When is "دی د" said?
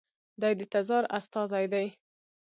0.41-0.61